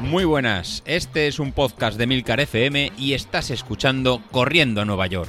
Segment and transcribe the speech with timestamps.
[0.00, 5.06] Muy buenas, este es un podcast de Milcar FM y estás escuchando Corriendo a Nueva
[5.08, 5.28] York.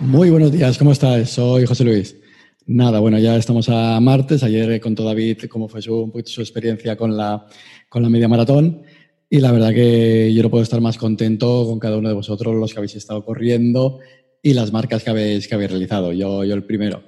[0.00, 1.30] Muy buenos días, ¿cómo estás?
[1.30, 2.16] Soy José Luis.
[2.66, 4.42] Nada, bueno, ya estamos a martes.
[4.42, 7.46] Ayer contó David cómo fue su, un poquito su experiencia con la
[7.92, 8.82] media maratón.
[9.30, 12.54] Y la verdad que yo no puedo estar más contento con cada uno de vosotros,
[12.54, 13.98] los que habéis estado corriendo
[14.42, 16.12] y las marcas que habéis, que habéis realizado.
[16.12, 17.02] Yo, yo el primero.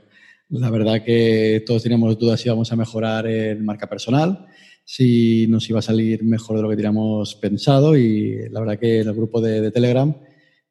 [0.48, 4.46] La verdad que todos teníamos dudas si íbamos a mejorar en marca personal,
[4.84, 9.00] si nos iba a salir mejor de lo que teníamos pensado y la verdad que
[9.00, 10.14] en el grupo de, de Telegram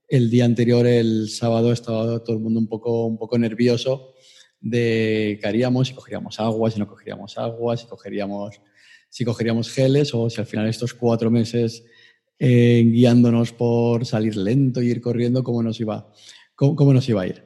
[0.07, 4.13] el día anterior, el sábado, estaba todo el mundo un poco, un poco nervioso
[4.59, 8.61] de qué haríamos, si cogeríamos agua, si no cogeríamos agua, si cogeríamos,
[9.15, 11.85] si cogeríamos geles o si al final estos cuatro meses
[12.37, 16.11] eh, guiándonos por salir lento y ir corriendo, cómo nos iba,
[16.53, 17.41] cómo, cómo nos iba a ir.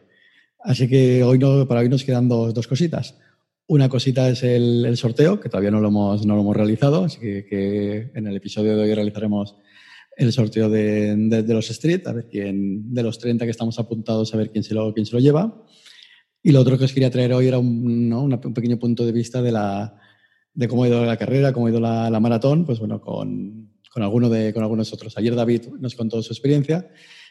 [0.64, 3.20] Así que hoy no, para hoy nos quedan dos, dos cositas.
[3.68, 7.04] Una cosita es el, el, sorteo, que todavía no lo hemos, no lo hemos realizado,
[7.04, 9.56] así que, en el episodio de hoy realizaremos
[10.18, 13.78] el sorteo de, de, de, los Street, a ver quién, de los 30 que estamos
[13.78, 15.64] apuntados, a ver quién se lo, quién se lo lleva.
[16.42, 18.24] Y lo otro que os quería traer hoy era un, ¿no?
[18.24, 19.99] un pequeño punto de vista de, la,
[20.60, 23.70] de cómo ha ido la carrera, cómo ha ido la, la maratón, pues bueno, con,
[23.90, 25.18] con, alguno de, con algunos otros.
[25.18, 26.90] Ayer David nos contó su experiencia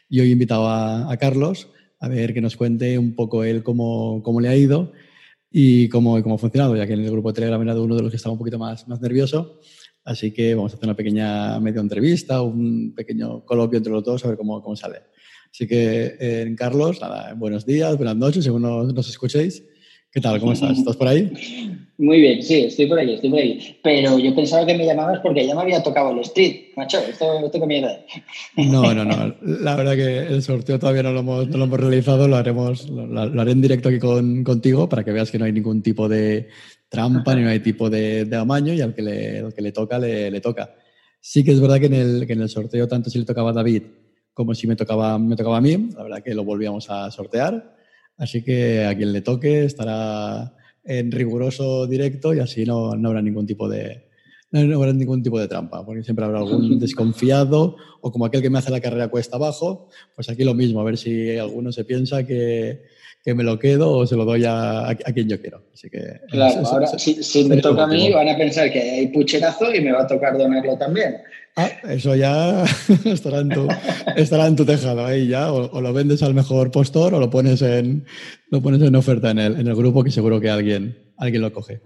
[0.09, 1.67] y hoy invitaba a, a Carlos
[1.99, 4.93] a ver que nos cuente un poco él cómo, cómo le ha ido
[5.51, 8.01] y cómo, cómo ha funcionado, ya que en el grupo de Telegram era uno de
[8.01, 9.59] los que estaba un poquito más, más nervioso.
[10.03, 14.25] Así que vamos a hacer una pequeña medio entrevista, un pequeño coloquio entre los dos,
[14.25, 15.03] a ver cómo, cómo sale.
[15.53, 19.63] Así que, eh, Carlos, nada, buenos días, buenas noches, según nos, nos escuchéis.
[20.11, 20.39] ¿Qué tal?
[20.39, 20.75] ¿Cómo estás?
[20.75, 21.31] ¿Estás por ahí?
[21.99, 23.77] Muy bien, sí, estoy por ahí, estoy por ahí.
[23.83, 27.45] Pero yo pensaba que me llamabas porque ya me había tocado el street, macho, esto,
[27.45, 28.03] esto que mierda.
[28.57, 29.35] No, no, no.
[29.41, 32.89] La verdad que el sorteo todavía no lo hemos, no lo hemos realizado, lo haremos,
[32.89, 35.83] lo, lo, haré en directo aquí con, contigo para que veas que no hay ningún
[35.83, 36.47] tipo de
[36.87, 39.71] trampa ni no hay tipo de, de amaño y al que le, al que le
[39.71, 40.73] toca, le, le, toca.
[41.21, 43.51] Sí que es verdad que en, el, que en el sorteo, tanto si le tocaba
[43.51, 43.83] a David
[44.33, 47.77] como si me tocaba, me tocaba a mí, la verdad que lo volvíamos a sortear.
[48.19, 50.53] Así que a quien le toque estará
[50.83, 54.08] en riguroso directo y así no, no habrá ningún tipo de,
[54.51, 58.49] no habrá ningún tipo de trampa, porque siempre habrá algún desconfiado o como aquel que
[58.49, 61.85] me hace la carrera cuesta abajo, pues aquí lo mismo, a ver si alguno se
[61.85, 62.81] piensa que,
[63.23, 65.63] que me lo quedo o se lo doy a, a, a quien yo quiero.
[65.73, 68.71] Así que, claro, eso, ahora eso, si, si me toca a mí van a pensar
[68.71, 71.17] que hay pucherazo y me va a tocar donarlo también.
[71.55, 72.63] Ah, eso ya
[73.05, 73.67] estará en tu,
[74.15, 77.29] estará en tu tejado ahí ya, o, o, lo vendes al mejor postor o lo
[77.29, 78.05] pones en,
[78.49, 81.51] lo pones en oferta en el, en el grupo que seguro que alguien, alguien lo
[81.51, 81.81] coge.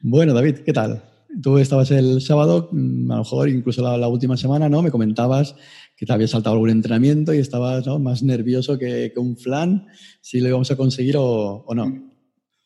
[0.00, 1.02] Bueno, David, ¿qué tal?
[1.42, 4.82] Tú estabas el sábado, mm, a lo mejor incluso la, última semana, ¿no?
[4.82, 5.54] Me comentabas
[5.96, 9.86] que te había saltado algún entrenamiento y estabas más nervioso que, un flan,
[10.20, 12.06] si lo íbamos a conseguir o, o no.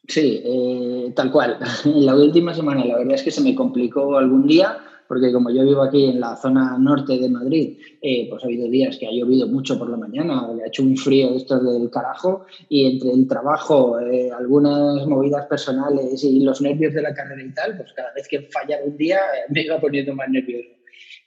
[0.09, 1.59] Sí, eh, tal cual.
[1.85, 4.79] La última semana la verdad es que se me complicó algún día
[5.11, 8.69] porque como yo vivo aquí en la zona norte de Madrid, eh, pues ha habido
[8.69, 12.47] días que ha llovido mucho por la mañana, ha hecho un frío esto del carajo
[12.69, 17.53] y entre el trabajo, eh, algunas movidas personales y los nervios de la carrera y
[17.53, 20.69] tal, pues cada vez que fallaba un día eh, me iba poniendo más nervioso.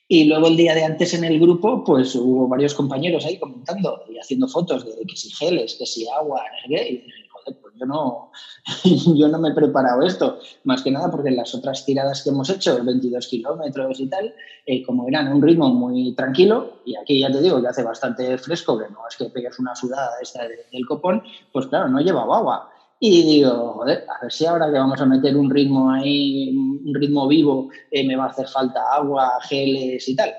[0.08, 4.06] Y luego el día de antes en el grupo, pues hubo varios compañeros ahí comentando
[4.10, 7.06] y haciendo fotos de que si geles, que si agua, no sé qué,
[7.46, 8.32] pues yo no,
[9.16, 12.50] yo no me he preparado esto, más que nada porque las otras tiradas que hemos
[12.50, 14.34] hecho, 22 kilómetros y tal,
[14.66, 18.38] eh, como eran un ritmo muy tranquilo, y aquí ya te digo que hace bastante
[18.38, 22.38] fresco, que no es que pegues una sudada esta del copón, pues claro, no llevaba
[22.38, 22.70] agua.
[23.00, 26.94] Y digo, joder, a ver si ahora que vamos a meter un ritmo ahí, un
[26.94, 30.32] ritmo vivo, eh, me va a hacer falta agua, geles y tal.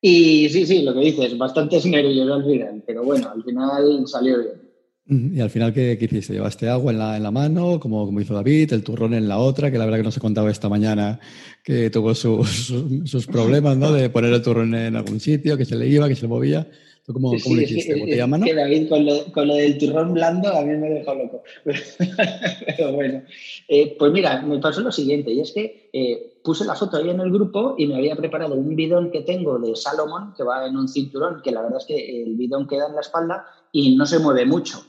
[0.00, 4.38] Y sí, sí, lo que dices, bastante nervios al final, pero bueno, al final salió
[4.38, 4.65] bien.
[5.08, 6.32] Y al final, ¿qué, qué hiciste?
[6.32, 9.38] ¿Llevaste agua en la, en la mano, como, como, hizo David, el turrón en la
[9.38, 11.20] otra, que la verdad que nos ha contado esta mañana
[11.62, 13.92] que tuvo sus, sus, sus problemas, ¿no?
[13.92, 16.66] De poner el turrón en algún sitio, que se le iba, que se le movía.
[17.06, 17.94] ¿Tú cómo, sí, cómo lo hiciste?
[17.94, 18.44] Sí, ¿Botella mano?
[18.44, 21.44] Que David, con lo, con lo, del turrón blando, a mí me dejó loco.
[21.64, 23.22] Pero bueno,
[23.68, 27.08] eh, pues mira, me pasó lo siguiente, y es que eh, puse la foto ahí
[27.08, 30.66] en el grupo y me había preparado un bidón que tengo de Salomon, que va
[30.66, 33.94] en un cinturón, que la verdad es que el bidón queda en la espalda y
[33.94, 34.84] no se mueve mucho,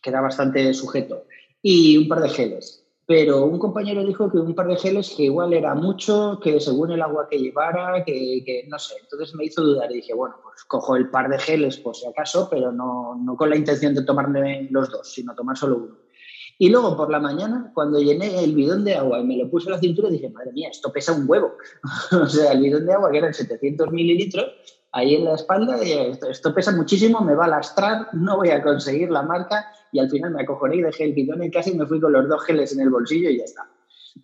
[0.00, 1.24] queda bastante sujeto,
[1.62, 5.22] y un par de geles pero un compañero dijo que un par de geles que
[5.22, 8.96] igual era mucho, que según el agua que llevara, que, que, no sé.
[9.00, 12.06] Entonces me hizo dudar y dije, bueno, pues cojo el par de geles por si
[12.06, 15.96] acaso, pero no, no con la intención de tomarme los dos, sino tomar solo uno.
[16.58, 19.70] Y luego por la mañana, cuando llené el bidón de agua y me lo puse
[19.70, 21.54] a la cintura, dije, madre mía, esto pesa un huevo.
[22.12, 24.52] o sea, el bidón de agua que eran 700 mililitros,
[24.92, 28.50] ahí en la espalda, y esto, esto, pesa muchísimo, me va a lastrar, no voy
[28.50, 31.70] a conseguir la marca y al final me acojoné y dejé el bidón en casa
[31.70, 33.68] y me fui con los dos geles en el bolsillo y ya está.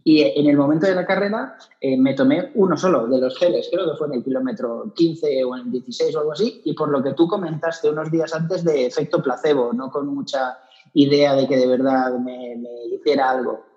[0.03, 3.69] Y en el momento de la carrera eh, me tomé uno solo de los geles,
[3.71, 6.75] creo que fue en el kilómetro 15 o en el 16 o algo así, y
[6.75, 10.59] por lo que tú comentaste unos días antes de efecto placebo, no con mucha
[10.95, 13.74] idea de que de verdad me, me hiciera algo.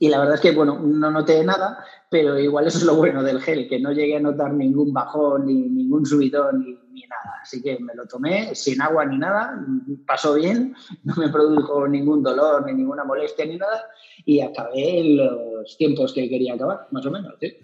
[0.00, 3.22] Y la verdad es que, bueno, no noté nada, pero igual eso es lo bueno
[3.22, 7.40] del gel, que no llegué a notar ningún bajón, ni ningún subidón, ni, ni, nada.
[7.42, 9.64] Así que me lo tomé sin agua ni nada,
[10.06, 10.74] pasó bien,
[11.04, 13.84] no me produjo ningún dolor, ni ninguna molestia, ni nada,
[14.24, 17.56] y acabé los tiempos que quería acabar, más o menos, ¿sí?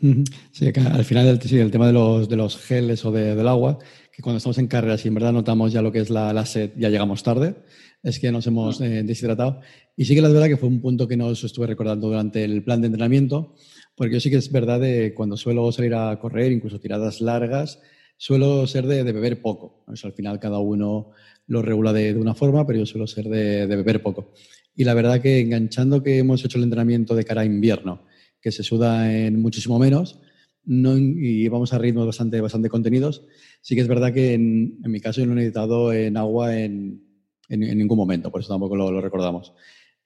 [0.00, 3.78] Al final sí, el tema de los, de los geles o de, del agua,
[4.16, 6.46] que cuando estamos en carreras y en verdad notamos ya lo que es la, la
[6.46, 7.54] sed, ya llegamos tarde,
[8.02, 9.60] es que nos hemos eh, deshidratado.
[9.94, 12.64] Y sí que la verdad que fue un punto que nos estuve recordando durante el
[12.64, 13.54] plan de entrenamiento,
[13.94, 17.78] porque yo sí que es verdad de cuando suelo salir a correr, incluso tiradas largas,
[18.16, 19.84] suelo ser de, de beber poco.
[19.92, 21.10] Eso al final cada uno
[21.46, 24.32] lo regula de, de una forma, pero yo suelo ser de, de, beber poco.
[24.74, 28.06] Y la verdad que enganchando que hemos hecho el entrenamiento de cara a invierno,
[28.40, 30.20] que se suda en muchísimo menos,
[30.66, 33.24] no, y vamos a ritmos bastante, bastante contenidos,
[33.60, 37.02] sí que es verdad que en, mi caso yo no he necesitado en agua en,
[37.48, 39.52] en, ningún momento, por eso tampoco lo, recordamos.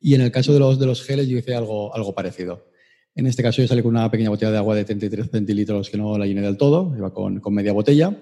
[0.01, 2.71] Y en el caso de los, de los geles yo hice algo, algo parecido.
[3.15, 5.99] En este caso yo salí con una pequeña botella de agua de 33 centilitros que
[5.99, 8.17] no la llené del todo, iba con, con media botella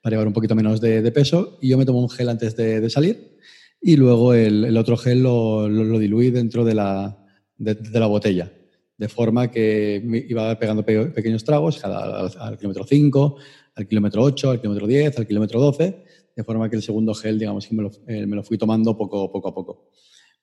[0.00, 2.80] para llevar un poquito menos de, peso y yo me tomo un gel antes de,
[2.80, 3.36] de salir
[3.82, 7.18] y luego el, otro gel lo, lo, diluí dentro de la,
[7.58, 8.52] de, la botella,
[8.96, 13.36] de forma que iba pegando pe pequeños tragos cada, al, al, kilómetro 5,
[13.74, 16.04] al kilómetro 8, al kilómetro 10, al kilómetro 12,
[16.36, 18.96] de forma que el segundo gel, digamos, que me lo, eh, me lo fui tomando
[18.96, 19.90] poco, poco a poco.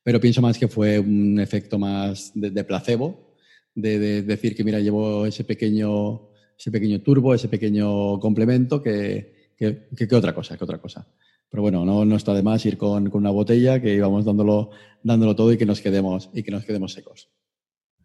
[0.04, 3.36] Pero pienso más que fue un efecto más de, de placebo,
[3.76, 9.52] de, de, decir que, mira, llevo ese pequeño, ese pequeño turbo, ese pequeño complemento, que,
[9.58, 11.08] que, que, que otra cosa, que otra cosa.
[11.50, 14.70] Pero bueno, no, no está de más ir con, con, una botella, que íbamos dándolo,
[15.04, 17.30] dándolo todo y que nos quedemos, y que nos quedemos secos.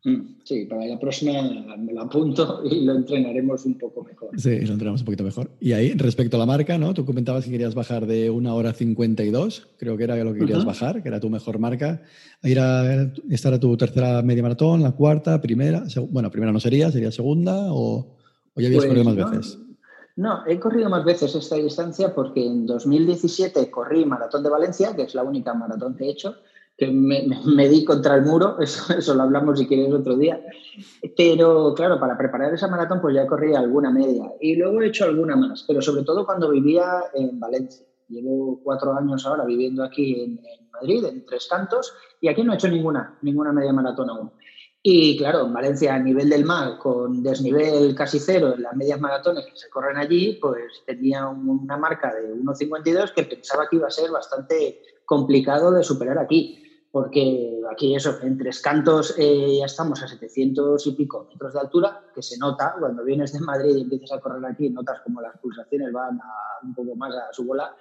[0.05, 1.33] Mm, sí, para la próxima
[1.79, 4.39] me lo apunto y lo entrenaremos un poco mejor.
[4.39, 5.51] Sí, lo entrenamos un poquito mejor.
[5.61, 6.93] Y ahí, respecto a la marca, ¿no?
[6.93, 10.59] Tú comentabas que querías bajar de una hora 52, creo que era lo que querías
[10.59, 10.67] uh -huh.
[10.67, 12.03] bajar, que era tu mejor marca.
[12.43, 15.85] Era, ¿Esta era tu tercera media maratón, la cuarta, primera?
[16.11, 18.19] Bueno, primera no sería, sería segunda o,
[18.55, 19.59] o ya habías pues corrido más no, veces?
[20.17, 25.05] No, he corrido más veces esta distancia porque en 2017 corrí Maratón de Valencia, que
[25.05, 26.37] es la única maratón que he hecho,
[26.77, 30.41] que me, me, di contra el muro, eso, eso lo hablamos si quieres otro día.
[31.17, 35.05] Pero claro, para preparar esa maratón pues ya corrí alguna media y luego he hecho
[35.05, 37.87] alguna más, pero sobre todo cuando vivía en Valencia.
[38.09, 42.53] Llevo cuatro años ahora viviendo aquí en, en Madrid, en Tres Cantos, y aquí no
[42.53, 44.31] he hecho ninguna, ninguna media maratón aún.
[44.87, 49.01] Y claro, en Valencia, a nivel del mar, con desnivel casi cero en las medias
[49.01, 53.89] maratones que se corren allí, pues tenía una marca de 1,52 que pensaba que iba
[53.89, 56.64] a ser bastante complicado de superar aquí
[56.95, 61.59] porque aquí eso, en Tres Cantos eh, ya estamos a 700 y pico metros de
[61.59, 65.21] altura, que se nota, cuando vienes de Madrid y empiezas a correr aquí, notas como
[65.21, 67.75] las pulsaciones van a, un poco más a su bola,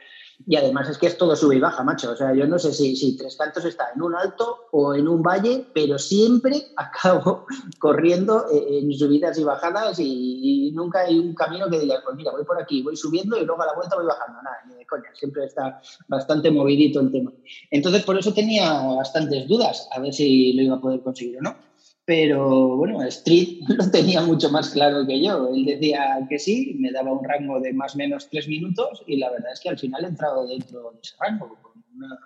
[0.48, 2.74] y además es que es todo sube y baja, macho, o sea, yo no sé
[2.74, 7.46] si, si Tres Cantos está en un alto o en un valle, pero siempre acabo
[7.78, 12.32] corriendo eh, en subidas y bajadas y, nunca hay un camino que digas, pues mira,
[12.32, 14.88] voy por aquí, voy subiendo y luego a la vuelta voy bajando, nada, ni de
[14.88, 17.32] coña, siempre está bastante movidito el tema.
[17.70, 21.42] Entonces, por eso tenía bastantes dudas a ver si lo iba a poder conseguir o
[21.42, 21.56] no.
[22.06, 25.50] Pero bueno, Street lo tenía mucho más claro que yo.
[25.54, 29.18] Él decía que sí, me daba un rango de más o menos tres minutos y
[29.18, 31.58] la verdad es que al final he entrado dentro de ese rango.
[31.96, 32.18] Una,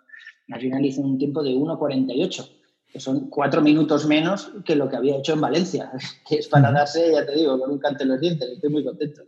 [0.51, 2.50] al final hice un tiempo de 1.48,
[2.91, 5.91] que son cuatro minutos menos que lo que había hecho en Valencia,
[6.29, 8.50] que es para darse, ya te digo, con un cante en los dientes.
[8.50, 9.24] Estoy muy contento.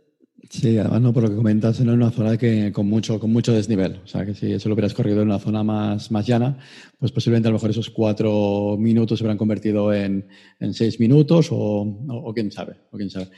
[0.50, 3.52] Sí, además, no, por lo que comentas, en una zona que, con, mucho, con mucho
[3.52, 4.00] desnivel.
[4.02, 6.58] O sea, que si eso lo hubieras corrido en una zona más, más llana,
[6.98, 10.26] pues posiblemente a lo mejor esos cuatro minutos se hubieran convertido en,
[10.58, 13.28] en seis minutos o, o, quién sabe, o quién sabe.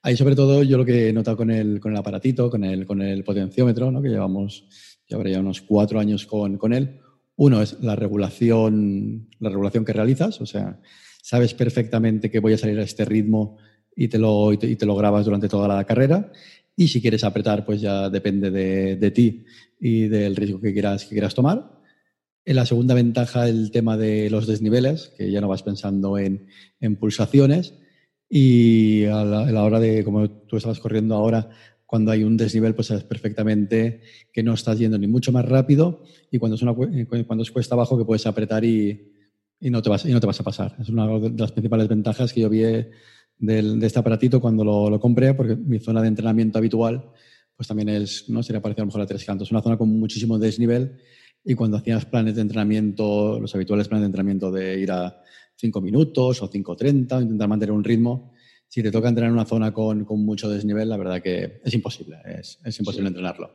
[0.00, 2.86] Ahí, sobre todo, yo lo que he notado con el, con el aparatito, con el,
[2.86, 4.00] con el potenciómetro, ¿no?
[4.00, 4.64] que llevamos,
[5.06, 7.00] ya habrá ya unos cuatro años con, con él.
[7.36, 10.80] Uno es la regulación, la regulación que realizas, o sea,
[11.20, 13.58] sabes perfectamente que voy a salir a este ritmo
[13.94, 16.32] y te lo, y te lo grabas durante toda la carrera.
[16.76, 19.44] Y si quieres apretar, pues ya depende de, de ti
[19.78, 21.80] y del riesgo que quieras, que quieras tomar.
[22.44, 26.48] En la segunda ventaja, el tema de los desniveles, que ya no vas pensando en,
[26.80, 27.74] en pulsaciones.
[28.28, 31.50] Y a la, a la, hora de, como tú estabas corriendo ahora,
[31.92, 34.00] cuando hay un desnivel, pues sabes perfectamente
[34.32, 37.74] que no estás yendo ni mucho más rápido y cuando es, una, cuando es cuesta
[37.74, 39.12] abajo que puedes apretar y,
[39.60, 40.74] y, no te vas, y no te vas a pasar.
[40.80, 42.62] Es una de las principales ventajas que yo vi
[43.42, 47.10] del, de este aparatito cuando lo, lo, compré, porque mi zona de entrenamiento habitual
[47.56, 48.42] pues también es, ¿no?
[48.42, 50.96] Sería parecido a lo mejor a Tres Cantos, una zona con muchísimo desnivel
[51.44, 55.20] y cuando hacías planes de entrenamiento, los habituales planes de entrenamiento de ir a
[55.56, 58.32] 5 minutos o 5.30 o intentar mantener un ritmo,
[58.68, 61.74] si te toca entrenar en una zona con, con mucho desnivel, la verdad que es
[61.74, 63.50] imposible, es, es imposible entrenarlo.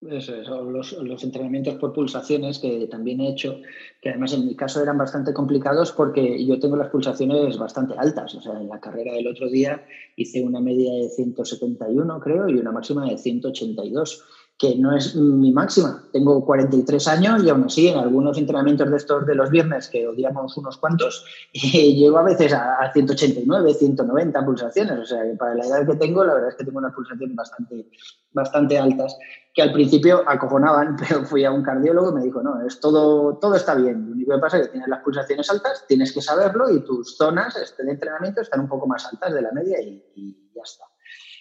[0.00, 3.60] Eso es, los, los, entrenamientos por pulsaciones que también he hecho,
[4.00, 8.32] que además en mi caso eran bastante complicados porque yo tengo las pulsaciones bastante altas.
[8.36, 12.54] O sea, en la carrera del otro día hice una media de 171, creo, y
[12.54, 14.24] una máxima de 182
[14.58, 16.02] que no es mi máxima.
[16.12, 20.08] Tengo 43 años y aún así en algunos entrenamientos de estos de los viernes, que
[20.08, 24.98] odiamos unos cuantos, llego a veces a, 189, 190 pulsaciones.
[24.98, 27.36] O sea, que para la edad que tengo, la verdad es que tengo unas pulsaciones
[27.36, 27.88] bastante,
[28.32, 29.16] bastante altas,
[29.54, 33.38] que al principio acojonaban, pero fui a un cardiólogo y me dijo, no, es todo,
[33.38, 34.06] todo está bien.
[34.06, 37.16] Lo único que pasa es que tienes las pulsaciones altas, tienes que saberlo y tus
[37.16, 40.47] zonas este, de entrenamiento están un poco más altas de la media y, y.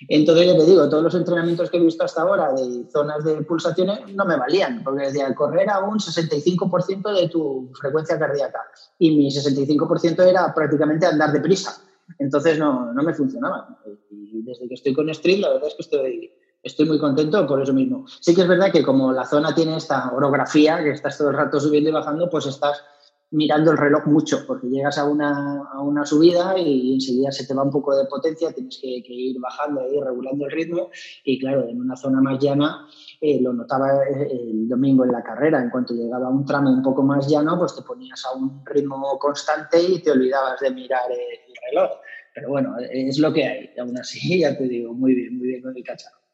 [0.07, 3.41] Entonces, ya te digo, todos los entrenamientos que he visto hasta ahora de zonas de
[3.43, 8.59] pulsaciones no me valían, porque decía correr a un 65% de tu frecuencia cardíaca
[9.00, 11.81] y mi 65% era prácticamente andar deprisa.
[12.19, 13.79] Entonces, no, no me funcionaba.
[14.12, 16.31] Y desde que estoy con Street, la verdad es que estoy,
[16.63, 18.05] estoy muy contento por eso mismo.
[18.21, 21.38] Sí que es verdad que como la zona tiene esta orografía, que estás todo el
[21.38, 22.83] rato subiendo y bajando, pues estás
[23.31, 27.53] mirando el reloj mucho, porque llegas a una, a una, subida y enseguida se te
[27.53, 30.89] va un poco de potencia, tienes que, ir bajando ahí, regulando el ritmo.
[31.24, 32.88] Y claro, en una zona más llana,
[33.19, 36.81] eh, lo notaba el domingo en la carrera, en cuanto llegaba a un tramo un
[36.81, 41.12] poco más llano, pues te ponías a un ritmo constante y te olvidabas de mirar
[41.12, 41.91] el reloj.
[42.34, 43.69] Pero bueno, es lo que hay.
[43.79, 46.26] Aún así, ya te digo, muy bien, muy bien, muy cachado.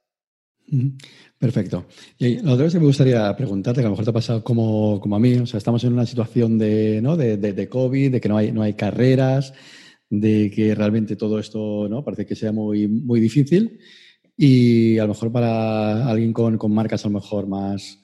[1.38, 1.86] Perfecto.
[2.17, 5.15] Y vez que me gustaría preguntarte, que a lo mejor te ha pasado como, como
[5.15, 7.17] a mí, o sea, estamos en una situación de, ¿no?
[7.17, 9.53] de, de, COVID, de que no hay, no hay carreras,
[10.10, 12.03] de que realmente todo esto ¿no?
[12.03, 13.79] parece que sea muy, muy difícil
[14.38, 18.00] y a lo mejor para alguien con, con marcas a lo mejor más,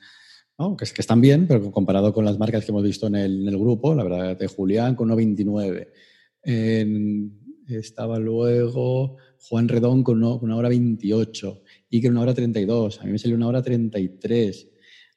[0.58, 0.76] ¿no?
[0.76, 3.96] que, están bien, pero comparado con las marcas que hemos visto en el, en grupo,
[3.96, 5.88] la verdad, de Julián con 1.29.
[7.68, 13.02] estaba luego Juan Redón con, una hora 28 y que una hora 32.
[13.02, 14.70] A mí me salió una hora 33.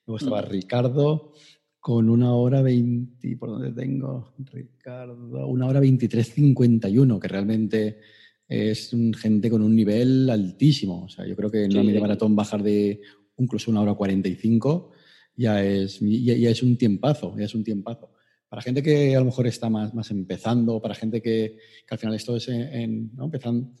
[0.05, 0.49] Luego estaba mm.
[0.49, 1.33] Ricardo
[1.79, 4.33] con una hora 20, ¿por dónde tengo?
[4.37, 7.99] Ricardo, una hora 23.51, que realmente
[8.47, 11.03] es gente con un nivel altísimo.
[11.03, 13.01] O sea, yo creo que en una media maratón bajar de
[13.37, 14.91] incluso una hora 45
[15.35, 18.11] ya es, ya, es un tiempazo, ya es un tiempazo.
[18.47, 21.97] Para gente que a lo mejor está más, más empezando, para gente que, que al
[21.97, 23.25] final esto es en, ¿no?
[23.25, 23.73] empezando,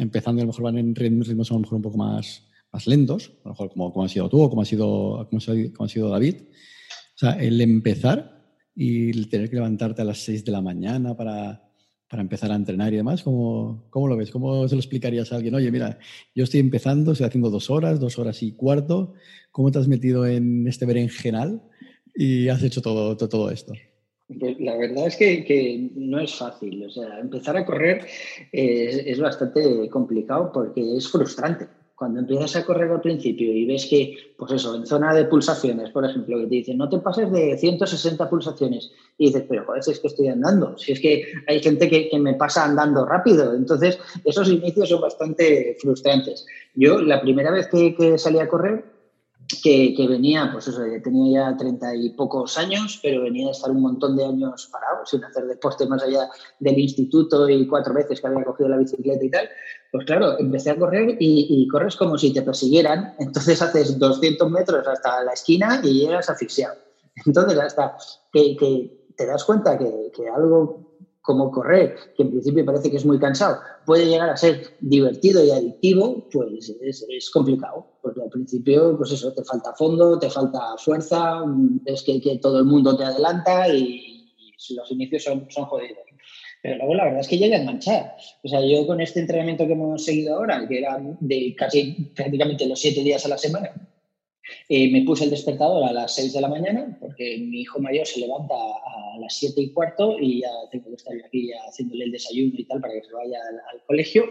[0.00, 3.32] empezando a lo mejor van en ritmos a lo mejor un poco más, más lentos,
[3.44, 6.08] a lo mejor como, como has sido tú o como ha sido, como, ha sido
[6.08, 6.36] David.
[7.14, 8.40] O sea, el empezar
[8.74, 11.70] y el tener que levantarte a las 6 de la mañana para,
[12.08, 14.30] para empezar a entrenar y demás, ¿cómo, ¿cómo, lo ves?
[14.30, 15.54] ¿Cómo se lo explicarías a alguien?
[15.54, 15.98] Oye, mira,
[16.34, 19.12] yo estoy empezando, estoy haciendo dos horas, dos horas y cuarto,
[19.50, 21.62] ¿cómo te has metido en este berenjenal
[22.14, 23.74] y has hecho todo, todo, todo esto?
[24.38, 26.84] Pues la verdad es que, no es fácil.
[26.86, 28.06] O sea, empezar a correr
[28.52, 31.68] es, bastante complicado porque es frustrante.
[31.96, 35.90] Cuando empiezas a correr al principio y ves que, pues eso, en zona de pulsaciones,
[35.90, 38.90] por ejemplo, que te dicen, no te pases de 160 pulsaciones.
[39.18, 40.78] Y dices, pero joder, si es que estoy andando.
[40.78, 43.54] Si es que hay gente que, me pasa andando rápido.
[43.54, 46.46] Entonces, esos inicios son bastante frustrantes.
[46.74, 48.82] Yo, la primera vez que, que salí a correr,
[49.62, 53.80] que, venía, pues eso, tenía ya treinta y pocos años, pero venía de estar un
[53.80, 56.28] montón de años parado, sin hacer deporte más allá
[56.58, 59.48] del instituto y cuatro veces que había cogido la bicicleta y tal.
[59.92, 64.86] Pues claro, empecé a correr y, corres como si te persiguieran, entonces haces 200 metros
[64.86, 66.74] hasta la esquina y llegas asfixiado.
[67.26, 67.96] Entonces, hasta
[68.32, 70.89] que, que te das cuenta que algo
[71.22, 75.44] como correr, que en principio parece que es muy cansado, puede llegar a ser divertido
[75.44, 77.86] y adictivo, pues es, complicado.
[78.02, 81.44] Porque al principio, pues eso, te falta fondo, te falta fuerza,
[81.84, 84.16] es que, todo el mundo te adelanta y,
[84.76, 85.98] los inicios son, son jodidos.
[86.62, 88.16] Pero luego la verdad es que llega a enganchar.
[88.44, 92.66] O sea, yo con este entrenamiento que hemos seguido ahora, que era de casi prácticamente
[92.66, 93.72] los siete días a la semana,
[94.68, 98.06] eh, me puse el despertador a las 6 de la mañana porque mi hijo mayor
[98.06, 102.04] se levanta a las 7 y cuarto y ya tengo que estar aquí ya haciéndole
[102.04, 103.38] el desayuno y tal para que se vaya
[103.72, 104.24] al, colegio.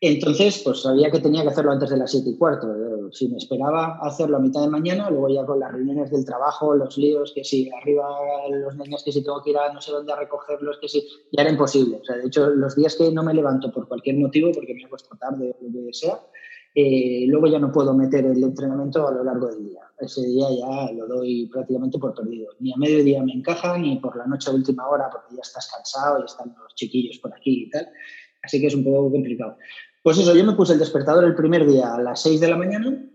[0.00, 3.10] Entonces, pues sabía que tenía que hacerlo antes de las 7 y cuarto.
[3.12, 6.74] Si me esperaba hacerlo a mitad de mañana, luego ya con las reuniones del trabajo,
[6.74, 8.06] los líos, que si arriba
[8.50, 11.00] los niños, que si tengo que ir a no sé dónde a recogerlos, que si,
[11.32, 11.98] ya era imposible.
[12.02, 14.82] O sea, de hecho, los días que no me levanto por cualquier motivo, porque me
[14.82, 16.20] he puesto tarde o lo que sea,
[16.74, 19.80] eh, luego ya no puedo meter el entrenamiento a lo largo del día.
[19.98, 22.52] Ese día ya lo doy prácticamente por perdido.
[22.58, 25.70] Ni a mediodía me encaja, ni por la noche a última hora, porque ya estás
[25.70, 27.88] cansado y están los chiquillos por aquí y tal.
[28.42, 29.56] Así que es un poco complicado.
[30.02, 32.56] Pues eso, yo me puse el despertador el primer día a las 6 de la
[32.56, 33.10] mañana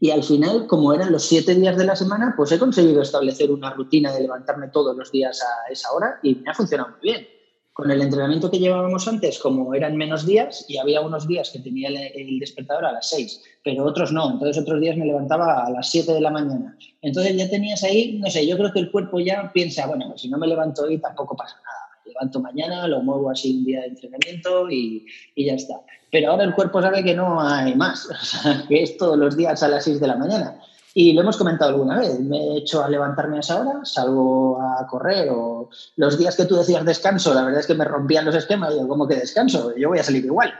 [0.00, 3.50] y al final, como eran los siete días de la semana, pues he conseguido establecer
[3.50, 7.00] una rutina de levantarme todos los días a esa hora y me ha funcionado muy
[7.00, 7.26] bien.
[7.74, 11.58] Con el entrenamiento que llevábamos antes, como eran menos días, y había unos días que
[11.58, 14.30] tenía el, despertador a las 6, pero otros no.
[14.30, 16.78] Entonces otros días me levantaba a las 7 de la mañana.
[17.02, 20.20] Entonces ya tenías ahí, no sé, yo creo que el cuerpo ya piensa, bueno, pues
[20.20, 21.98] si no me levanto hoy tampoco pasa nada.
[22.04, 25.04] Me levanto mañana, lo muevo así un día de entrenamiento y,
[25.34, 25.74] y ya está.
[26.12, 28.08] Pero ahora el cuerpo sabe que no hay más,
[28.68, 30.60] que es todos los días a las 6 de la mañana.
[30.96, 34.62] Y lo hemos comentado alguna vez, me he hecho a levantarme a esa hora, salgo
[34.62, 38.24] a correr o los días que tú decías descanso, la verdad es que me rompían
[38.24, 40.54] los esquemas, yo como que descanso, yo voy a salir igual,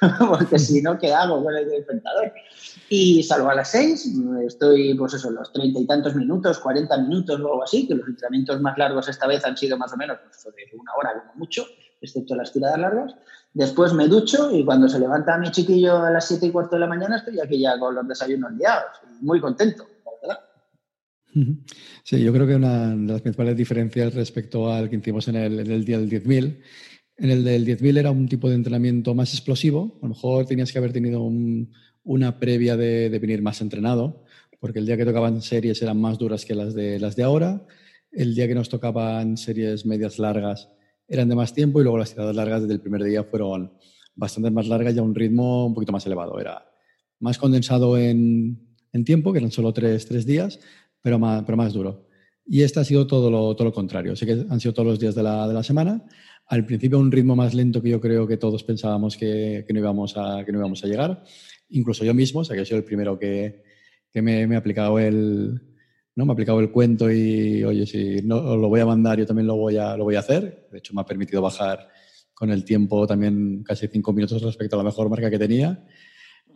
[0.28, 2.32] porque si no, ¿qué hago con el despertador?
[2.88, 4.08] Y salgo a las seis,
[4.46, 8.06] estoy pues eso, los treinta y tantos minutos, cuarenta minutos o algo así, que los
[8.06, 11.64] entrenamientos más largos esta vez han sido más o menos pues, una hora como mucho,
[12.00, 13.14] excepto las tiradas largas.
[13.52, 16.80] Después me ducho y cuando se levanta mi chiquillo a las 7 y cuarto de
[16.80, 18.90] la mañana estoy aquí ya con los desayunos liados.
[19.20, 20.40] Muy contento, la verdad.
[22.02, 25.84] Sí, yo creo que una de las principales diferencias respecto al que hicimos en el,
[25.84, 26.60] día del 10.000,
[27.18, 29.98] en el del 10.000 era un tipo de entrenamiento más explosivo.
[30.02, 31.22] A lo mejor tenías que haber tenido
[32.02, 34.24] una previa de, de, venir más entrenado,
[34.58, 37.64] porque el día que tocaban series eran más duras que las de, las de ahora.
[38.10, 40.68] El día que nos tocaban series medias largas
[41.10, 43.72] eran de más tiempo y luego las tiradas largas desde el primer día fueron
[44.14, 46.38] bastante más largas y a un ritmo un poquito más elevado.
[46.40, 46.64] Era
[47.18, 50.60] más condensado en, en tiempo, que eran solo tres, tres días,
[51.02, 52.06] pero más, pero más duro.
[52.46, 54.14] Y este ha sido todo lo, todo lo contrario.
[54.14, 56.04] Sé que han sido todos los días de la, de la semana.
[56.46, 59.80] Al principio un ritmo más lento que yo creo que todos pensábamos que, que no,
[59.80, 61.24] íbamos a, que no íbamos a llegar.
[61.70, 63.62] Incluso yo mismo, o sea que sido el primero que,
[64.12, 65.60] que me, me he aplicado el,
[66.16, 66.24] ¿no?
[66.24, 69.46] Me ha aplicado el cuento y, oye, si no lo voy a mandar, yo también
[69.46, 70.68] lo voy a, lo voy a hacer.
[70.70, 71.88] De hecho, me ha permitido bajar
[72.34, 75.84] con el tiempo también casi cinco minutos respecto a la mejor marca que tenía.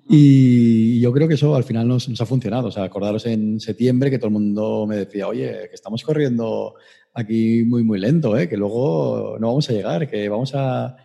[0.08, 2.68] Y yo creo que eso al final nos, nos, ha funcionado.
[2.68, 6.74] O sea, acordaros en septiembre que todo el mundo me decía, oye, que estamos corriendo
[7.14, 8.48] aquí muy, muy lento, ¿eh?
[8.48, 10.96] que luego no vamos a llegar, que, vamos a,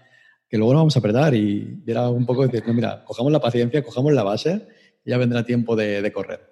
[0.49, 1.33] que luego no vamos a apretar.
[1.33, 4.67] Y era un poco decir, no, mira, cojamos la paciencia, cojamos la base
[5.05, 6.48] y ya vendrá tiempo de, de correr.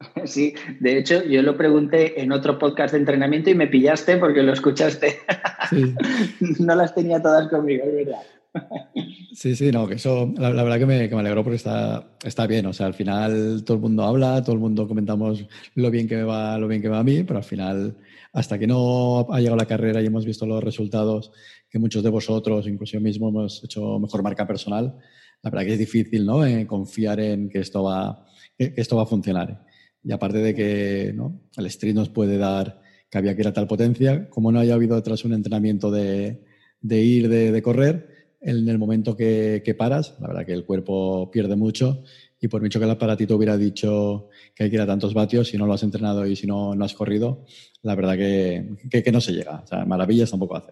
[0.24, 4.42] Sí, de hecho, yo lo pregunté en otro podcast de entrenamiento y me pillaste porque
[4.42, 5.18] lo escuchaste.
[6.58, 8.22] no las tenía todas conmigo, es verdad.
[9.36, 12.46] Sí, sí, no, que eso, la, verdad que me, que me, alegró porque está, está
[12.46, 12.64] bien.
[12.64, 16.16] O sea, al final todo el mundo habla, todo el mundo comentamos lo bien que
[16.16, 17.98] me va, lo bien que va a mí, pero al final,
[18.32, 21.32] hasta que no ha llegado la carrera y hemos visto los resultados
[21.68, 24.96] que muchos de vosotros, incluso yo mismo, hemos hecho mejor marca personal,
[25.42, 26.42] la verdad que es difícil, ¿no?
[26.46, 28.24] Eh, confiar en que esto va,
[28.56, 29.65] que esto va a funcionar.
[30.06, 31.40] Y aparte de que ¿no?
[31.56, 34.74] el street nos puede dar que había que ir a tal potencia, como no haya
[34.74, 36.44] habido tras un entrenamiento de,
[36.80, 41.28] de ir, de, correr, en el momento que, que, paras, la verdad que el cuerpo
[41.32, 42.04] pierde mucho
[42.40, 45.48] y por mucho que el aparatito hubiera dicho que hay que ir a tantos vatios,
[45.48, 47.44] si no lo has entrenado y si no, no has corrido,
[47.82, 49.62] la verdad que, que, que no se llega.
[49.64, 50.70] O sea, maravillas tampoco hace.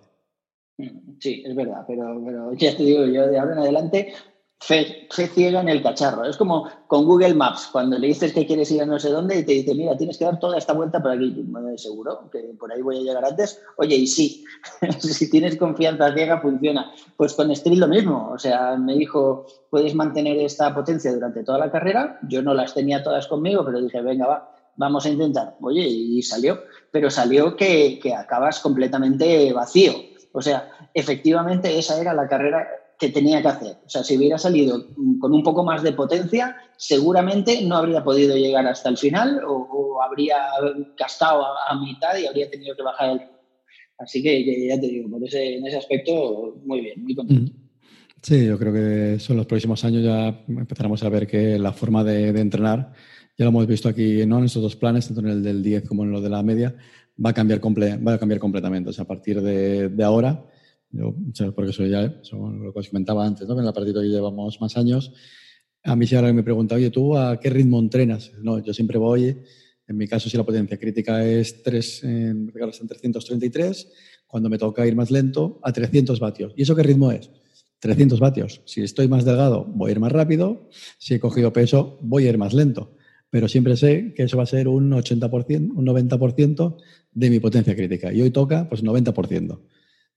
[1.19, 4.13] Sí, es verdad, pero, pero ya te digo, yo de ahora en adelante
[4.61, 6.25] Fe, ciega en el cacharro.
[6.25, 9.39] Es como con Google Maps, cuando le dices que quieres ir a no sé dónde
[9.39, 11.45] y te dice, mira, tienes que dar toda esta vuelta por aquí.
[11.77, 13.61] Seguro que por ahí voy a llegar antes.
[13.77, 14.43] Oye, y sí,
[14.99, 16.93] si tienes confianza ciega, funciona.
[17.17, 18.31] Pues con Street lo mismo.
[18.33, 22.19] O sea, me dijo, puedes mantener esta potencia durante toda la carrera.
[22.29, 25.57] Yo no las tenía todas conmigo, pero dije, venga, va, vamos a intentar.
[25.61, 26.63] Oye, y salió.
[26.91, 29.93] Pero salió que, que acabas completamente vacío.
[30.33, 32.67] O sea, efectivamente esa era la carrera
[32.99, 33.77] que tenía que hacer.
[33.85, 34.87] O sea, si hubiera salido
[35.21, 39.73] con un poco más de potencia, seguramente no habría podido llegar hasta el final o,
[40.03, 40.37] habría
[40.99, 43.21] gastado a, mitad y habría tenido que bajar el...
[43.99, 47.53] Así que, ya te digo, por ese, en ese aspecto, muy bien, muy contento.
[48.21, 52.03] Sí, yo creo que son los próximos años ya empezaremos a ver que la forma
[52.03, 52.93] de, de entrenar,
[53.39, 54.39] ya lo hemos visto aquí ¿no?
[54.39, 56.75] en estos dos planes, tanto en el del 10 como en lo de la media,
[57.25, 58.91] va a cambiar, comple va a cambiar completamente.
[58.91, 60.45] O sea, a partir de, de ahora
[60.95, 63.59] yo, porque soy ya, lo que os comentaba antes, ¿no?
[63.59, 65.13] en la partida que llevamos más años,
[65.83, 68.33] a mí si ahora me pregunta, oye, ¿tú a qué ritmo entrenas?
[68.41, 69.37] No, yo siempre voy,
[69.87, 73.93] en mi caso si la potencia crítica es 3, en, en 333,
[74.27, 76.53] cuando me toca ir más lento, a 300 vatios.
[76.57, 77.31] ¿Y eso qué ritmo es?
[77.81, 78.63] 300 vatios.
[78.65, 80.71] Si estoy más delgado, voy a ir más rápido.
[80.99, 82.97] Si he cogido peso, voy a ir más lento.
[83.29, 86.77] Pero siempre sé que eso va a ser un 80%, un 90%
[87.13, 88.13] de mi potencia crítica.
[88.13, 89.61] Y hoy toca, pues, 90%.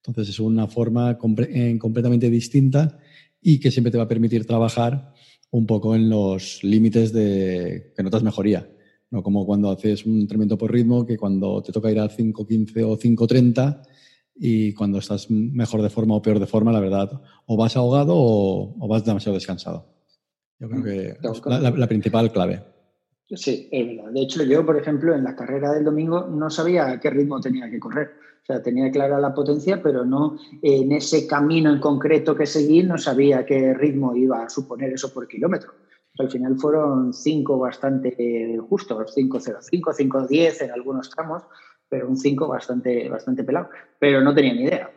[0.05, 1.17] Entonces es una forma
[1.49, 2.99] eh, completamente distinta
[3.41, 5.13] y que siempre te va a permitir trabajar
[5.51, 8.69] un poco en los límites de que notas mejoría.
[9.10, 12.83] No como cuando haces un entrenamiento por ritmo, que cuando te toca ir a 5.15
[12.83, 13.81] o 5.30
[14.36, 18.13] y cuando estás mejor de forma o peor de forma, la verdad, o vas ahogado
[18.15, 19.95] o, vas demasiado descansado.
[20.60, 22.63] Yo creo mm, que es la, principal clave.
[23.29, 24.12] Sí, es verdad.
[24.12, 27.39] De hecho, yo, por ejemplo, en la carrera del domingo no sabía a qué ritmo
[27.39, 28.12] tenía que correr.
[28.47, 32.81] O sea, tenía clara la potencia, pero no en ese camino en concreto que seguí,
[32.81, 35.73] no sabía qué ritmo iba a suponer eso por kilómetro.
[36.17, 41.43] Al final fueron cinco bastante justos, 5.05, 5.10 en algunos tramos,
[41.89, 43.69] pero un 5 bastante, bastante pelado.
[43.99, 44.91] Pero no tenía ni idea.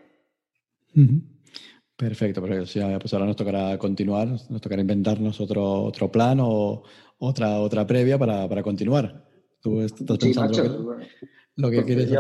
[1.97, 2.77] Perfecto, pues
[3.13, 6.85] ahora nos tocará continuar, nos tocará inventarnos otro, otro plan o
[7.19, 9.27] otra, otra previa para, continuar.
[9.61, 10.97] Tú estás pensando
[11.57, 12.11] lo, que, quieres.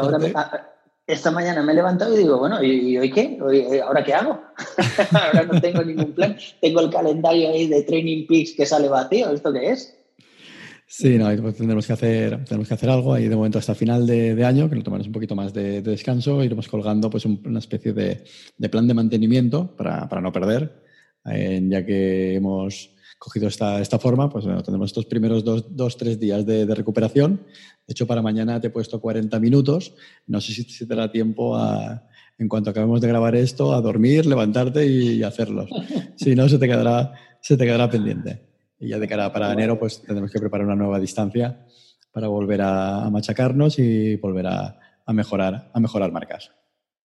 [1.12, 3.38] Esta mañana me he levantado y digo, bueno, ¿y, hoy qué?
[3.52, 4.40] Eh, ¿Ahora qué hago?
[5.12, 6.36] ahora no tengo ningún plan.
[6.60, 9.30] Tengo el calendario ahí de Training Peaks que sale vacío.
[9.30, 9.96] ¿Esto qué es?
[10.86, 14.08] Sí, no, pues tendremos que hacer, tenemos que hacer algo ahí de momento hasta final
[14.08, 17.92] de, año, que nos tomaremos un poquito más de, descanso, iremos colgando pues una especie
[17.92, 18.24] de,
[18.68, 20.82] plan de mantenimiento para, no perder,
[21.26, 25.98] eh, ya que hemos cogido esta, esta forma, pues bueno, tendremos estos primeros dos, dos
[25.98, 27.42] tres días de, recuperación.
[27.86, 29.94] De hecho, para mañana te he puesto 40 minutos,
[30.26, 34.24] no sé si, te da tiempo a, en cuanto acabemos de grabar esto, a dormir,
[34.24, 35.68] levantarte y, hacerlos.
[36.16, 38.42] Si no, se te quedará, se te quedará pendiente.
[38.78, 41.66] Y ya de cara para enero, pues tendremos que preparar una nueva distancia
[42.12, 44.78] para volver a, machacarnos y volver a,
[45.08, 46.50] mejorar, a mejorar marcas.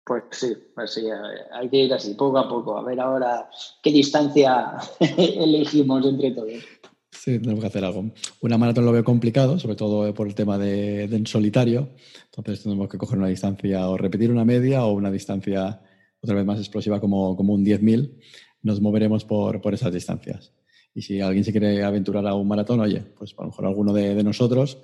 [0.07, 1.07] Pues sí, pues sí,
[1.53, 3.49] hay que ir así, poco a poco, a ver ahora
[3.83, 6.63] qué distancia elegimos entre todos.
[7.11, 8.11] Sí, tenemos que hacer algo.
[8.43, 11.89] Una maratón lo veo complicado, sobre todo por el tema de, solitario.
[12.27, 15.81] Entonces tenemos que coger una distancia o repetir una media o una distancia
[16.21, 18.21] otra vez más explosiva como, como un 10.000.
[18.63, 20.53] Nos moveremos por, por esas distancias.
[20.95, 23.93] Y si alguien se quiere aventurar a un maratón, oye, pues a lo mejor alguno
[23.93, 24.79] de, nosotros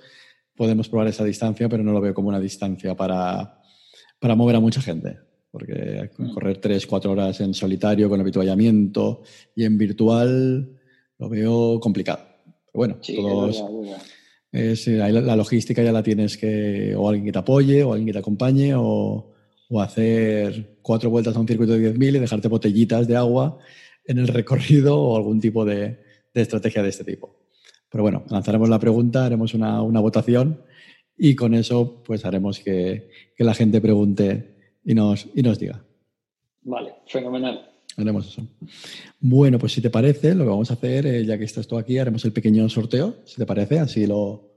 [0.55, 3.60] podemos probar esa distancia, pero no lo veo como una distancia para,
[4.21, 5.17] para mover a mucha gente.
[5.51, 6.33] Porque mm.
[6.33, 10.69] correr tres, cuatro horas en solitario con habituallamiento y en virtual
[11.19, 12.21] lo veo complicado.
[12.71, 13.65] Pero bueno, todos,
[14.53, 18.19] la, logística ya la tienes que, o alguien que te apoye, o alguien que te
[18.19, 19.33] acompañe, o,
[19.71, 23.57] o hacer cuatro vueltas a un circuito de 10.000 y dejarte botellitas de agua
[24.05, 25.99] en el recorrido o algún tipo de,
[26.33, 27.37] estrategia de este tipo.
[27.89, 30.61] Pero bueno, lanzaremos la pregunta, haremos una, votación
[31.23, 35.85] y con eso pues haremos que, la gente pregunte y nos, y nos diga.
[36.63, 37.69] Vale, fenomenal.
[37.95, 38.47] Haremos eso.
[39.19, 41.77] Bueno, pues si te parece, lo que vamos a hacer, eh, ya que estás tú
[41.77, 44.51] aquí, haremos el pequeño sorteo, si te parece, así lo,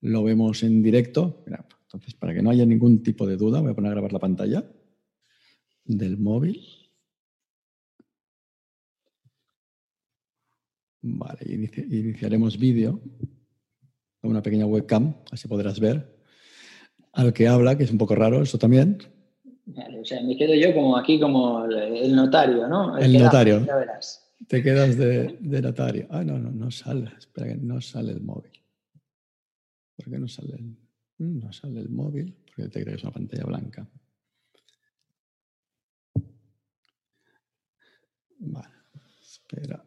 [0.00, 1.44] lo vemos en directo.
[1.46, 4.18] entonces, para que no haya ningún tipo de duda, voy a poner a grabar la
[4.18, 4.64] pantalla
[5.84, 6.62] del móvil.
[11.02, 11.40] Vale,
[11.90, 12.98] iniciaremos vídeo
[14.28, 16.18] con una pequeña webcam, así podrás ver
[17.14, 18.98] al que habla, que es un poco raro eso también.
[19.64, 22.96] Vale, o sea, me quedo yo como aquí como el notario, ¿no?
[22.98, 23.64] El, notario.
[23.64, 24.30] verás.
[24.46, 26.06] Te quedas de, de, notario.
[26.10, 27.10] Ah, no, no, no sale.
[27.18, 28.52] Espera que no sale el móvil.
[29.96, 30.64] ¿Por qué no sale el,
[31.18, 32.36] mm, no sale el móvil?
[32.46, 33.88] Porque te creo que es una pantalla blanca.
[38.38, 38.74] Vale,
[39.20, 39.84] espera.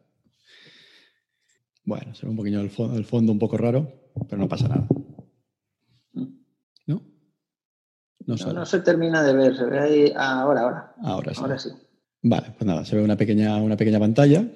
[1.84, 2.70] Bueno, se ve un poquito el,
[3.04, 4.86] fondo, un poco raro, pero no pasa nada.
[6.86, 7.02] ¿No?
[8.26, 10.94] No, no, se termina de ver, se ve ahí ahora, ahora.
[11.02, 11.40] Ahora sí.
[11.40, 11.70] Ahora sí.
[12.22, 14.46] Vale, pues nada, se ve una pequeña, una pequeña pantalla,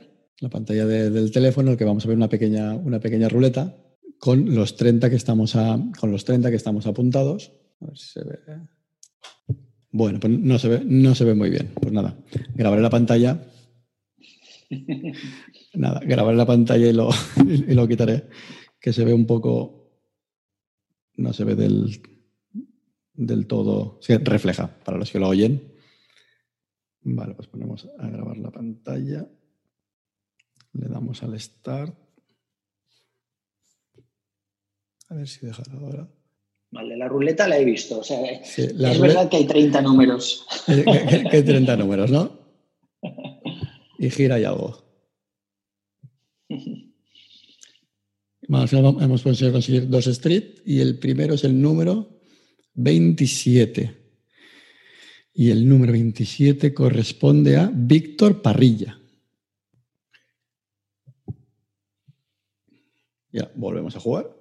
[0.40, 3.74] la pantalla del teléfono, en el que vamos a ver una pequeña, una pequeña ruleta
[4.18, 7.52] con los 30 que estamos a, con los 30 que estamos apuntados.
[7.80, 8.38] A ver si se ve.
[9.90, 11.72] Bueno, pues no se ve, no se ve muy bien.
[11.74, 12.16] Pues nada,
[12.54, 13.40] grabaré la pantalla
[15.74, 17.10] Nada, grabar la pantalla y lo,
[17.46, 18.24] y lo quitaré,
[18.86, 19.90] que se ve un poco,
[21.16, 22.00] no se ve del,
[23.14, 25.74] del todo, sí, refleja para los que lo oyen.
[27.00, 29.26] Vale, pues ponemos a grabar la pantalla,
[30.72, 31.98] le damos al start.
[35.08, 36.08] A ver si deja ahora.
[36.70, 37.98] Vale, la ruleta la he visto.
[37.98, 40.46] O sea, es verdad que hay 30 números.
[40.64, 42.38] Que, que hay 30 números, ¿no?
[43.98, 44.85] Y gira y algo.
[48.48, 52.20] Hemos conseguido dos street y el primero es el número
[52.74, 54.06] 27.
[55.34, 58.98] Y el número 27 corresponde a Víctor Parrilla.
[63.32, 64.34] Ya, volvemos a jugar.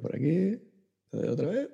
[0.00, 0.58] por aquí.
[1.12, 1.68] otra vez.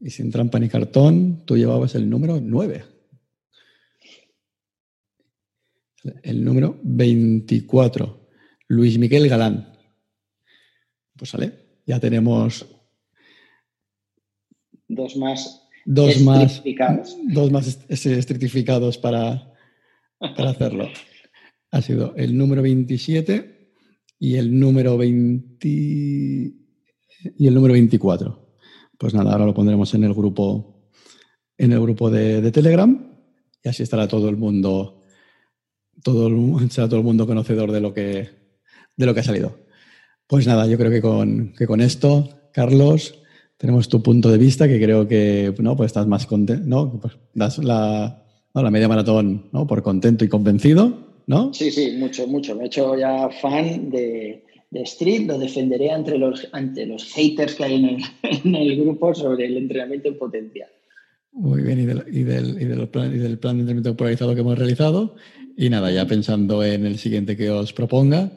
[0.00, 2.84] Y sin trampa ni cartón, tú llevabas el número 9.
[6.22, 8.17] El número 24,
[8.68, 9.76] Luis Miguel Galán.
[11.16, 12.66] Pues sale, ya tenemos
[14.86, 16.62] dos más dos más,
[17.28, 19.54] dos más estrictificados para,
[20.18, 20.86] para hacerlo.
[21.70, 23.72] Ha sido el número 27
[24.18, 28.54] y el número 20 y el número 24.
[28.98, 30.90] Pues nada, ahora lo pondremos en el grupo
[31.56, 33.16] en el grupo de, Telegram
[33.64, 35.02] y así estará todo el mundo
[36.02, 38.28] todo el, será todo el mundo conocedor de lo que
[38.98, 39.56] de lo que ha salido.
[40.26, 43.18] Pues nada, yo creo que con, que con esto, Carlos,
[43.56, 45.74] tenemos tu punto de vista, que creo que ¿no?
[45.74, 47.00] pues estás más contento, ¿no?
[47.00, 49.66] Pues das la, la media maratón ¿no?
[49.66, 51.54] por contento y convencido, ¿no?
[51.54, 52.54] Sí, sí, mucho, mucho.
[52.56, 57.54] Me he hecho ya fan de, de Street, lo defenderé ante los, ante los haters
[57.54, 58.02] que hay en el,
[58.44, 60.68] en el grupo sobre el entrenamiento en potencia.
[61.32, 64.34] Muy bien, y del, y del, y del, plan, y del plan de entrenamiento polarizado
[64.34, 65.14] que hemos realizado.
[65.56, 68.30] Y nada, ya pensando en el siguiente que os proponga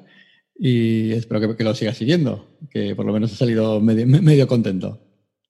[0.63, 5.00] y espero que, lo siga siguiendo, que por lo menos ha salido medio, medio contento.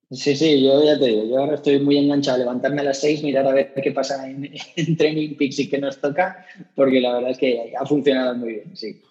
[0.10, 3.02] Sí, sí, yo ya te digo, yo ahora estoy muy enganchado a levantarme a las
[3.02, 4.54] seis, mirar a ver qué pasa en,
[4.98, 6.46] Training Peaks y qué nos toca,
[6.76, 9.02] porque la verdad es que ha funcionado muy bien, sí.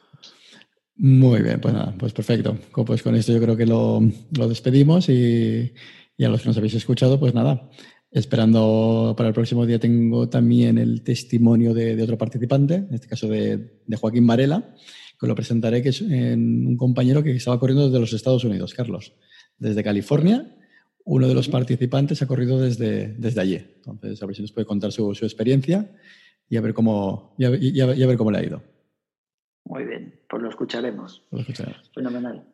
[0.96, 2.56] Muy bien, pues nada, pues perfecto.
[2.86, 4.00] Pues con esto yo creo que lo,
[4.48, 5.70] despedimos y,
[6.18, 7.68] a los que nos habéis escuchado, pues nada,
[8.10, 13.28] esperando para el próximo día tengo también el testimonio de, otro participante, en este caso
[13.28, 14.74] de, de Joaquín Varela,
[15.20, 19.12] que lo presentaré, que es un compañero que estaba corriendo desde los Estados Unidos, Carlos,
[19.59, 20.56] desde California
[21.04, 23.56] uno de los participantes ha corrido desde, desde allí.
[23.76, 25.90] Entonces, a ver si nos puede contar su, experiencia
[26.48, 28.62] y a, ver cómo, y a, ver cómo le ha ido.
[29.64, 31.24] Muy bien, pues lo escucharemos.
[31.30, 31.90] Lo escucharemos.
[31.94, 32.44] Fenomenal.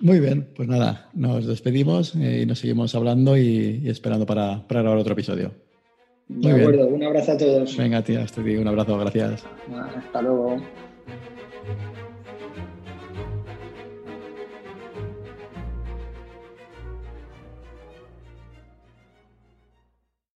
[0.00, 4.82] Muy bien, pues nada, nos despedimos eh, y nos seguimos hablando y, esperando para, para,
[4.82, 5.52] grabar otro episodio.
[6.28, 7.76] de acuerdo, un abrazo a todos.
[7.76, 9.44] Venga, tía, un abrazo, gracias.
[9.96, 10.60] Hasta luego.
[11.66, 12.03] thank you